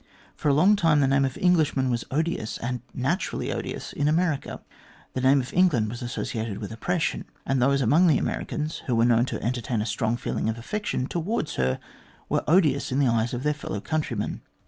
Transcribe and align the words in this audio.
For 0.35 0.49
a 0.49 0.53
long 0.55 0.75
time 0.75 0.99
the 0.99 1.07
name 1.07 1.25
of 1.25 1.37
Englishman 1.37 1.91
was 1.91 2.03
odious, 2.09 2.57
and 2.57 2.81
naturally 2.91 3.53
odious, 3.53 3.93
in 3.93 4.07
America. 4.07 4.59
The 5.13 5.21
name 5.21 5.39
of 5.41 5.53
England 5.53 5.89
was 5.89 6.01
associated 6.01 6.57
with 6.57 6.71
oppression, 6.71 7.25
and 7.45 7.61
those 7.61 7.81
among 7.83 8.07
the 8.07 8.17
Americans 8.17 8.81
who 8.87 8.95
were 8.95 9.05
known 9.05 9.25
to 9.25 9.39
entertain 9.43 9.79
a 9.79 9.85
strong 9.85 10.17
feeling 10.17 10.49
of 10.49 10.57
affection 10.57 11.05
towards 11.05 11.53
her 11.57 11.79
were 12.29 12.43
odious 12.47 12.91
in 12.91 12.97
the 12.97 13.09
eyes 13.09 13.35
of 13.35 13.43
their 13.43 13.53
fellow 13.53 13.79
countrymen. 13.79 14.41